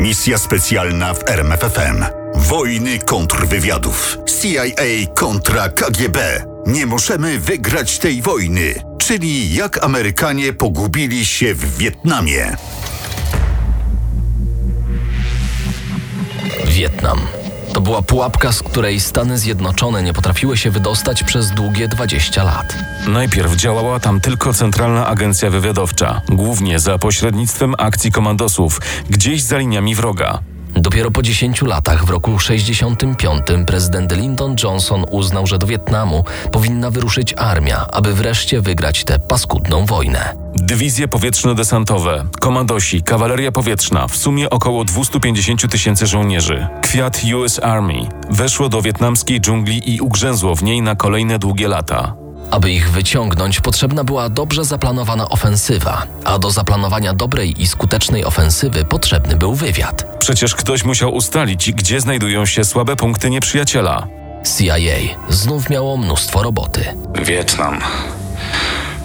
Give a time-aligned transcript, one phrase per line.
[0.00, 2.04] Misja specjalna w RMFFM.
[2.34, 4.18] Wojny kontrwywiadów.
[4.40, 6.44] CIA kontra KGB.
[6.66, 8.74] Nie możemy wygrać tej wojny.
[8.98, 12.56] Czyli jak Amerykanie pogubili się w Wietnamie.
[16.66, 17.39] Wietnam.
[17.72, 22.74] To była pułapka, z której Stany Zjednoczone nie potrafiły się wydostać przez długie 20 lat.
[23.08, 29.94] Najpierw działała tam tylko Centralna Agencja Wywiadowcza, głównie za pośrednictwem akcji komandosów, gdzieś za liniami
[29.94, 30.38] wroga.
[30.80, 36.90] Dopiero po 10 latach, w roku 65, prezydent Lyndon Johnson uznał, że do Wietnamu powinna
[36.90, 40.34] wyruszyć armia, aby wreszcie wygrać tę paskudną wojnę.
[40.54, 46.66] Dywizje powietrzno-desantowe, komandosi, kawaleria powietrzna, w sumie około 250 tysięcy żołnierzy.
[46.82, 52.14] Kwiat US Army weszło do wietnamskiej dżungli i ugrzęzło w niej na kolejne długie lata.
[52.50, 58.84] Aby ich wyciągnąć, potrzebna była dobrze zaplanowana ofensywa, a do zaplanowania dobrej i skutecznej ofensywy
[58.84, 60.18] potrzebny był wywiad.
[60.18, 64.06] Przecież ktoś musiał ustalić, gdzie znajdują się słabe punkty nieprzyjaciela.
[64.58, 66.84] CIA znów miało mnóstwo roboty.
[67.24, 67.80] Wietnam.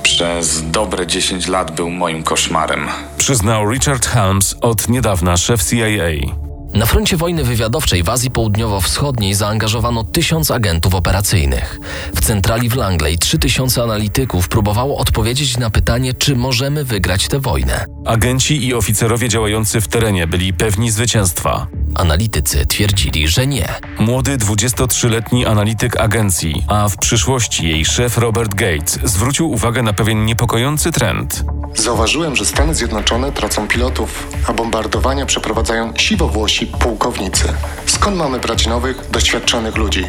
[0.03, 2.87] Przez dobre 10 lat był moim koszmarem.
[3.17, 6.44] Przyznał Richard Helms, od niedawna szef CIA.
[6.75, 11.79] Na froncie wojny wywiadowczej w Azji Południowo-Wschodniej zaangażowano tysiąc agentów operacyjnych.
[12.15, 17.85] W centrali w Langley 3000 analityków próbowało odpowiedzieć na pytanie, czy możemy wygrać tę wojnę.
[18.05, 21.67] Agenci i oficerowie działający w terenie byli pewni zwycięstwa.
[21.95, 23.67] Analitycy twierdzili, że nie.
[23.99, 30.25] Młody 23-letni analityk agencji, a w przyszłości jej szef Robert Gates zwrócił uwagę na pewien
[30.25, 31.43] niepokojący trend.
[31.75, 37.53] Zauważyłem, że Stany Zjednoczone tracą pilotów, a bombardowania przeprowadzają siwowłosi pułkownicy.
[37.85, 40.05] Skąd mamy brać nowych, doświadczonych ludzi?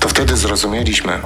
[0.00, 1.18] To wtedy zrozumieliśmy,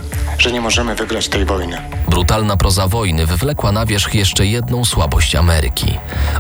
[0.44, 1.82] że nie możemy wygrać tej wojny.
[2.09, 5.99] Brutalna proza wojny wywlekła na wierzch jeszcze jedną słabość Ameryki.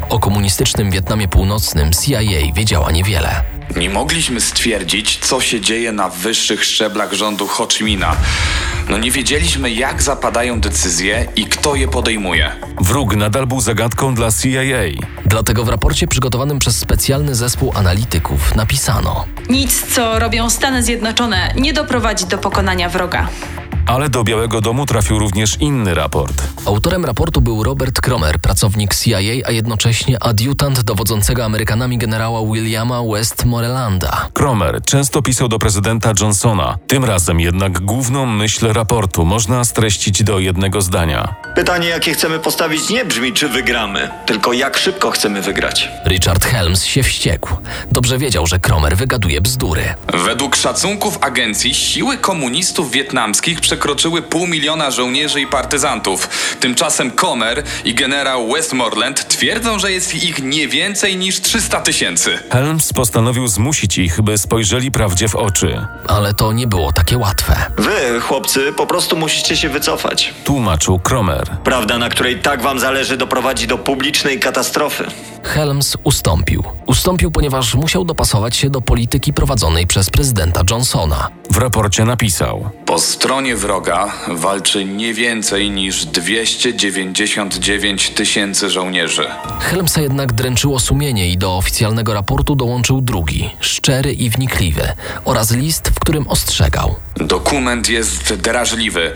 [0.08, 3.42] O komunistycznym Wietnamie Północnym CIA wiedziała niewiele.
[3.76, 8.16] Nie mogliśmy stwierdzić, co się dzieje na wyższych szczeblach rządu Ho Chi Minha.
[8.88, 12.52] No nie wiedzieliśmy, jak zapadają decyzje i kto je podejmuje.
[12.80, 15.04] Wróg nadal był zagadką dla CIA.
[15.26, 21.72] Dlatego w raporcie przygotowanym przez specjalny zespół analityków napisano: Nic, co robią Stany Zjednoczone, nie
[21.72, 23.28] doprowadzi do pokonania wroga.
[23.86, 26.42] Ale do Białego Domu trafił również inny raport.
[26.66, 34.28] Autorem raportu był Robert Cromer, pracownik CIA, a jednocześnie adiutant dowodzącego Amerykanami generała Williama Westmorelanda.
[34.34, 36.78] Cromer często pisał do prezydenta Johnsona.
[36.86, 41.34] Tym razem jednak główną myśl raportu można streścić do jednego zdania.
[41.54, 45.90] Pytanie, jakie chcemy postawić, nie brzmi, czy wygramy, tylko jak szybko chcemy wygrać.
[46.06, 47.56] Richard Helms się wściekł.
[47.92, 49.94] Dobrze wiedział, że Cromer wygaduje bzdury.
[50.24, 56.28] Według szacunków agencji siły komunistów wietnamskich przekroczyły pół miliona żołnierzy i partyzantów.
[56.60, 62.38] Tymczasem Comer i generał Westmoreland twierdzą, że jest ich nie więcej niż 300 tysięcy.
[62.50, 65.86] Helms postanowił zmusić ich, by spojrzeli prawdzie w oczy.
[66.08, 67.56] Ale to nie było takie łatwe.
[67.78, 70.34] Wy, chłopcy, po prostu musicie się wycofać.
[70.44, 71.56] Tłumaczył Cromer.
[71.64, 75.04] Prawda, na której tak wam zależy, doprowadzi do publicznej katastrofy.
[75.44, 76.64] Helms ustąpił.
[76.86, 81.28] Ustąpił, ponieważ musiał dopasować się do polityki prowadzonej przez prezydenta Johnsona.
[81.50, 89.26] W raporcie napisał: Po stronie wroga walczy nie więcej niż 299 tysięcy żołnierzy.
[89.60, 94.92] Helmsa jednak dręczyło sumienie i do oficjalnego raportu dołączył drugi, szczery i wnikliwy,
[95.24, 96.94] oraz list, w którym ostrzegał.
[97.16, 99.12] Dokument jest drażliwy,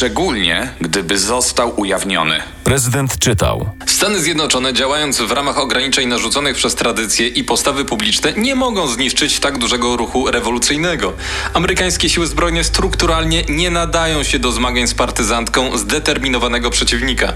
[0.00, 2.42] szczególnie gdyby został ujawniony.
[2.64, 3.70] Prezydent czytał.
[3.86, 9.40] Stany Zjednoczone, działając w ramach ograniczeń narzuconych przez tradycje i postawy publiczne, nie mogą zniszczyć
[9.40, 11.12] tak dużego ruchu rewolucyjnego.
[11.54, 17.32] Amerykańskie siły zbrojne strukturalnie nie nadają się do zmagań z partyzantką zdeterminowanego przeciwnika.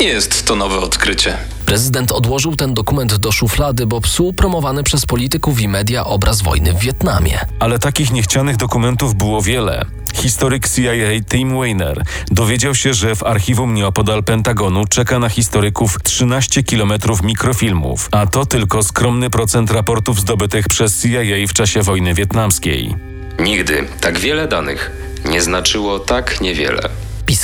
[0.00, 1.36] Nie jest to nowe odkrycie.
[1.66, 6.72] Prezydent odłożył ten dokument do szuflady, bo psuł promowany przez polityków i media obraz wojny
[6.72, 7.40] w Wietnamie.
[7.58, 9.84] Ale takich niechcianych dokumentów było wiele.
[10.24, 16.62] Historyk CIA Tim Weiner dowiedział się, że w archiwum nieopodal Pentagonu czeka na historyków 13
[16.62, 22.94] kilometrów mikrofilmów, a to tylko skromny procent raportów zdobytych przez CIA w czasie wojny wietnamskiej.
[23.38, 24.90] Nigdy tak wiele danych
[25.24, 26.88] nie znaczyło tak niewiele.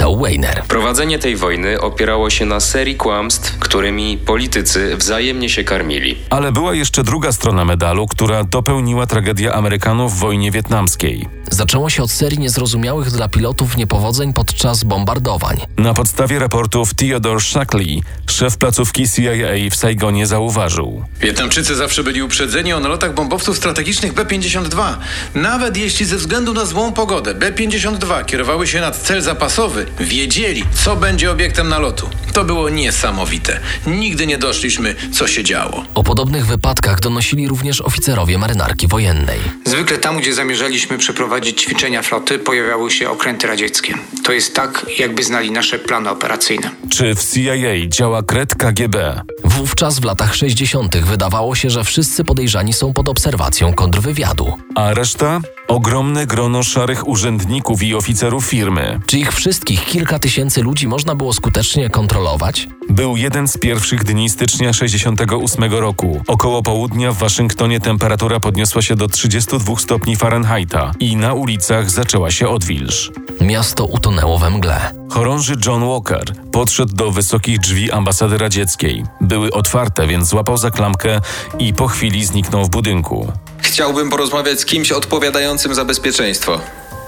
[0.00, 0.64] Napisał Weiner.
[0.68, 6.16] Prowadzenie tej wojny opierało się na serii kłamstw, którymi politycy wzajemnie się karmili.
[6.30, 11.28] Ale była jeszcze druga strona medalu, która dopełniła tragedię Amerykanów w wojnie wietnamskiej.
[11.50, 15.56] Zaczęło się od serii niezrozumiałych dla pilotów niepowodzeń podczas bombardowań.
[15.76, 21.04] Na podstawie raportów Theodore Shackley, szef placówki CIA w Saigonie zauważył.
[21.20, 24.94] Wietnamczycy zawsze byli uprzedzeni o nalotach bombowców strategicznych B-52.
[25.34, 30.96] Nawet jeśli ze względu na złą pogodę B-52 kierowały się nad cel zapasowy, wiedzieli, co
[30.96, 32.08] będzie obiektem nalotu.
[32.32, 33.60] To było niesamowite.
[33.86, 35.84] Nigdy nie doszliśmy, co się działo.
[35.94, 39.38] O podobnych wypadkach donosili również oficerowie marynarki wojennej.
[39.64, 43.94] Zwykle tam, gdzie zamierzaliśmy przeprowadzić ćwiczenia floty, pojawiały się okręty radzieckie.
[44.24, 46.70] To jest tak, jakby znali nasze plany operacyjne.
[46.90, 49.20] Czy w CIA działa kret KGB?
[49.44, 50.96] Wówczas w latach 60.
[50.96, 54.58] wydawało się, że wszyscy podejrzani są pod obserwacją kontrwywiadu.
[54.74, 55.40] A reszta?
[55.70, 59.00] Ogromne grono szarych urzędników i oficerów firmy.
[59.06, 62.68] Czy ich wszystkich kilka tysięcy ludzi można było skutecznie kontrolować?
[62.88, 66.22] Był jeden z pierwszych dni stycznia 68 roku.
[66.26, 72.30] Około południa w Waszyngtonie temperatura podniosła się do 32 stopni Fahrenheita i na ulicach zaczęła
[72.30, 73.10] się odwilż.
[73.40, 74.94] Miasto utonęło we mgle.
[75.10, 79.04] Chorąży John Walker podszedł do wysokich drzwi ambasady radzieckiej.
[79.20, 81.20] Były otwarte, więc złapał za klamkę
[81.58, 83.32] i po chwili zniknął w budynku.
[83.70, 86.60] Chciałbym porozmawiać z kimś odpowiadającym za bezpieczeństwo.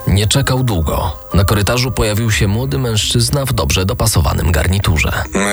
[0.06, 1.16] Nie czekał długo.
[1.34, 5.12] Na korytarzu pojawił się młody mężczyzna w dobrze dopasowanym garniturze.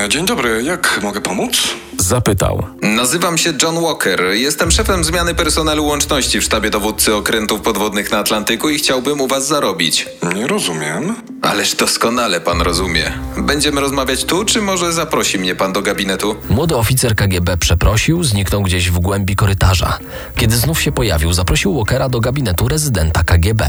[0.09, 1.67] Dzień dobry, jak mogę pomóc?
[2.09, 2.63] Zapytał.
[2.81, 4.21] Nazywam się John Walker.
[4.33, 9.27] Jestem szefem zmiany personelu łączności w sztabie dowódcy okrętów podwodnych na Atlantyku i chciałbym u
[9.27, 10.07] was zarobić.
[10.35, 11.15] Nie rozumiem.
[11.41, 13.11] Ależ doskonale pan rozumie.
[13.37, 16.35] Będziemy rozmawiać tu, czy może zaprosi mnie pan do gabinetu?
[16.49, 19.99] Młody oficer KGB przeprosił, zniknął gdzieś w głębi korytarza.
[20.35, 23.65] Kiedy znów się pojawił, zaprosił Walkera do gabinetu rezydenta KGB.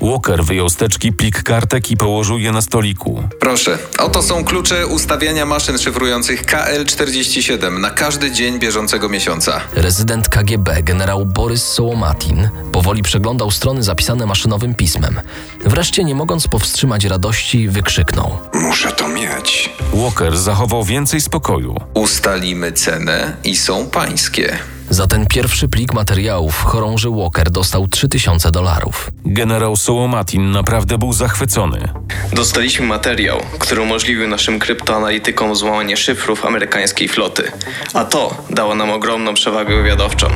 [0.00, 3.22] Walker wyjął z teczki plik kartek i położył je na stoliku.
[3.40, 9.60] Proszę, oto są klucze ustawiania maszyn szyfrujących KL47 na każdy dzień bieżącego miesiąca.
[9.74, 15.20] Rezydent KGB, generał Borys Sołomatin, powoli przeglądał strony zapisane maszynowym pismem.
[15.64, 19.70] Wreszcie, nie mogąc powstrzymać radości, wykrzyknął: Muszę to mieć.
[19.94, 21.76] Walker zachował więcej spokoju.
[21.94, 24.58] Ustalimy cenę i są pańskie.
[24.90, 29.10] Za ten pierwszy plik materiałów chorąży Walker dostał 3000 dolarów.
[29.24, 31.88] Generał Sołomatin naprawdę był zachwycony.
[32.32, 37.52] Dostaliśmy materiał, który umożliwił naszym kryptoanalitykom złamanie szyfrów amerykańskiej floty.
[37.94, 40.26] A to dało nam ogromną przewagę wywiadowczą.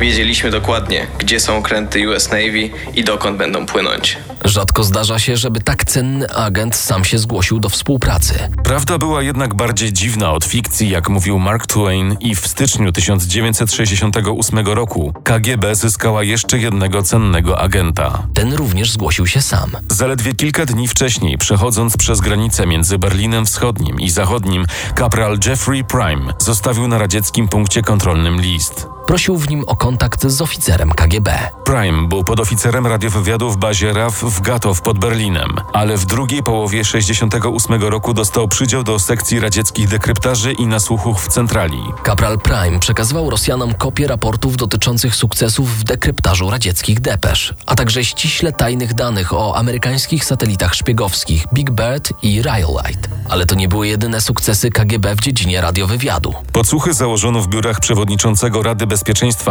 [0.00, 4.18] Wiedzieliśmy dokładnie, gdzie są okręty US Navy i dokąd będą płynąć.
[4.44, 8.34] Rzadko zdarza się, żeby tak cenny agent sam się zgłosił do współpracy.
[8.64, 14.66] Prawda była jednak bardziej dziwna od fikcji, jak mówił Mark Twain, i w styczniu 1968
[14.66, 18.22] roku KGB zyskała jeszcze jednego cennego agenta.
[18.34, 19.76] Ten również zgłosił się sam.
[19.90, 26.32] Zaledwie kilka dni wcześniej, przechodząc przez granicę między Berlinem Wschodnim i Zachodnim, kapral Jeffrey Prime
[26.38, 28.86] zostawił na radzieckim punkcie kontrolnym list.
[29.10, 31.38] Prosił w nim o kontakt z oficerem KGB.
[31.64, 36.84] Prime był podoficerem radiowywiadu w bazie RAF w Gatow pod Berlinem, ale w drugiej połowie
[36.84, 41.78] 68 roku dostał przydział do sekcji radzieckich dekryptaży i nasłuchów w centrali.
[42.02, 48.52] Kapral Prime przekazywał Rosjanom kopie raportów dotyczących sukcesów w dekryptażu radzieckich depesz, a także ściśle
[48.52, 53.08] tajnych danych o amerykańskich satelitach szpiegowskich Big Bird i Rhyolite.
[53.28, 56.34] Ale to nie były jedyne sukcesy KGB w dziedzinie radiowywiadu.
[56.52, 58.99] Podsłuchy założono w biurach przewodniczącego Rady Bezpieczeństwa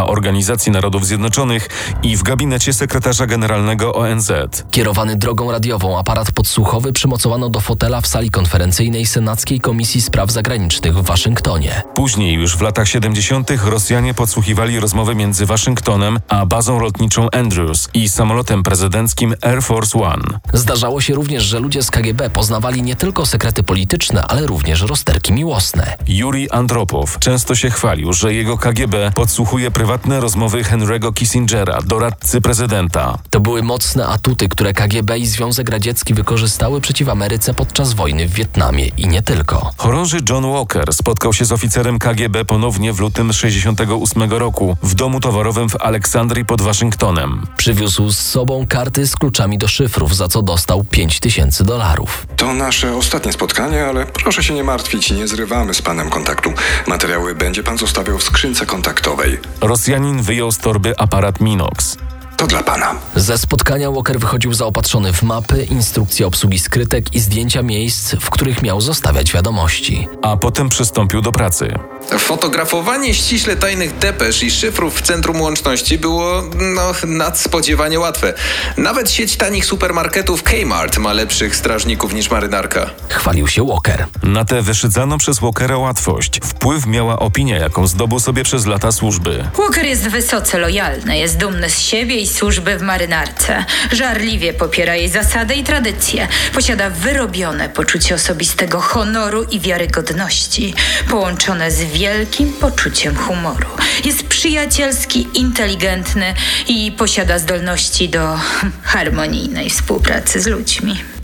[0.06, 1.70] Organizacji Narodów Zjednoczonych
[2.03, 4.32] i w gabinecie sekretarza generalnego ONZ.
[4.72, 10.98] Kierowany drogą radiową aparat podsłuchowy przymocowano do fotela w sali konferencyjnej Senackiej Komisji Spraw Zagranicznych
[10.98, 11.82] w Waszyngtonie.
[11.96, 18.10] Później, już w latach 70., Rosjanie podsłuchiwali rozmowy między Waszyngtonem a bazą lotniczą Andrews i
[18.10, 20.39] samolotem prezydenckim Air Force One.
[20.53, 25.34] Zdarzało się również, że ludzie z KGB poznawali nie tylko sekrety polityczne, ale również rozterki
[25.34, 25.98] miłosne.
[26.08, 33.17] Yuri Andropow często się chwalił, że jego KGB podsłuchuje prywatne rozmowy Henry'ego Kissingera, doradcy prezydenta.
[33.29, 38.34] To były mocne atuty, które KGB i Związek Radziecki wykorzystały przeciw Ameryce podczas wojny w
[38.34, 39.72] Wietnamie i nie tylko.
[39.77, 45.19] Chorąży John Walker spotkał się z oficerem KGB ponownie w lutym 68 roku w domu
[45.19, 47.48] towarowym w Aleksandrii pod Waszyngtonem.
[47.58, 52.27] Przywiózł z sobą karty z kluczami do szyfrów, za co dostał 5000 dolarów.
[52.38, 56.53] To nasze ostatnie spotkanie, ale proszę się nie martwić, nie zrywamy z panem kontaktu.
[56.88, 59.19] Materiały będzie pan zostawiał w skrzynce kontaktowej.
[59.62, 61.98] Rosjanin wyjął z torby aparat Minox.
[62.39, 62.96] To dla pana.
[63.15, 68.62] Ze spotkania Walker wychodził zaopatrzony w mapy, instrukcje obsługi skrytek i zdjęcia miejsc, w których
[68.62, 70.08] miał zostawiać wiadomości.
[70.22, 71.74] A potem przystąpił do pracy.
[72.19, 76.43] Fotografowanie ściśle tajnych depesz i szyfrów w centrum łączności było,
[76.75, 78.34] no, nadspodziewanie łatwe.
[78.77, 82.89] Nawet sieć tanich supermarketów Kmart ma lepszych strażników niż marynarka.
[83.10, 84.05] Chwalił się Walker.
[84.24, 89.43] Na tę wyszydzaną przez Walkera łatwość wpływ miała opinia, jaką zdobył sobie przez lata służby.
[89.58, 93.65] Walker jest wysoce lojalny, jest dumny z siebie i służby w marynarce.
[93.91, 96.27] Żarliwie popiera jej zasady i tradycje.
[96.53, 100.74] Posiada wyrobione poczucie osobistego honoru i wiarygodności,
[101.09, 103.67] połączone z wielkim poczuciem humoru.
[104.05, 106.33] Jest przyjacielski, inteligentny
[106.67, 108.39] i posiada zdolności do
[108.83, 111.19] harmonijnej współpracy z ludźmi.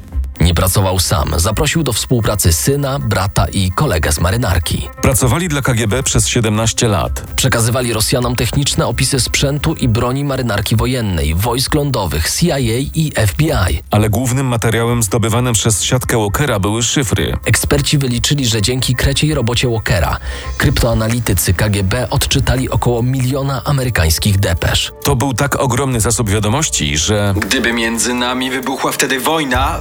[0.46, 4.90] Nie pracował sam, zaprosił do współpracy syna, brata i kolegę z marynarki.
[5.02, 7.24] Pracowali dla KGB przez 17 lat.
[7.36, 13.82] Przekazywali Rosjanom techniczne opisy sprzętu i broni marynarki wojennej, wojsk lądowych, CIA i FBI.
[13.92, 17.38] Ale głównym materiałem zdobywanym przez siatkę Walkera były szyfry.
[17.46, 20.18] Eksperci wyliczyli, że dzięki kreciej robocie Walkera
[20.58, 24.92] kryptoanalitycy KGB odczytali około miliona amerykańskich depesz.
[25.04, 29.80] To był tak ogromny zasób wiadomości, że Gdyby między nami wybuchła wtedy wojna,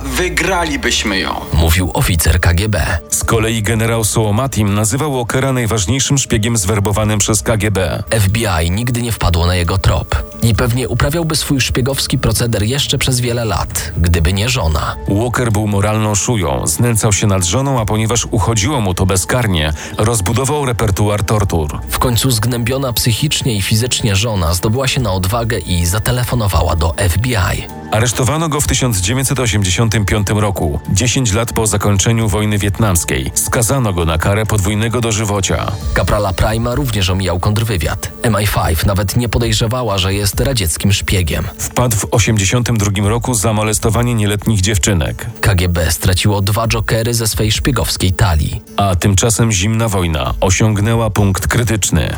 [0.54, 1.40] wygralibyśmy ją.
[1.52, 2.98] Mówił oficer KGB.
[3.10, 8.02] z kolei generał Sołomatim nazywał Walkera najważniejszym szpiegiem zwerbowanym przez KGB.
[8.20, 13.20] FBI nigdy nie wpadło na jego trop i pewnie uprawiałby swój szpiegowski proceder jeszcze przez
[13.20, 14.96] wiele lat, gdyby nie żona.
[15.08, 20.66] Walker był moralną szują, znęcał się nad żoną, a ponieważ uchodziło mu to bezkarnie, rozbudował
[20.66, 21.80] repertuar tortur.
[21.90, 27.83] W końcu zgnębiona psychicznie i fizycznie żona zdobyła się na odwagę i zatelefonowała do FBI.
[27.94, 33.30] Aresztowano go w 1985 roku, 10 lat po zakończeniu wojny wietnamskiej.
[33.34, 35.72] Skazano go na karę podwójnego dożywocia.
[35.94, 38.10] Kaprala Prima również omijał kontrwywiad.
[38.22, 41.44] MI5 nawet nie podejrzewała, że jest radzieckim szpiegiem.
[41.58, 45.26] Wpadł w 1982 roku za molestowanie nieletnich dziewczynek.
[45.40, 48.62] KGB straciło dwa jokery ze swej szpiegowskiej talii.
[48.76, 52.16] A tymczasem zimna wojna osiągnęła punkt krytyczny.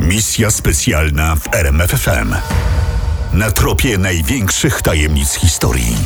[0.00, 2.34] Misja specjalna w RMFFM.
[3.32, 5.96] Na tropie największych tajemnic historii.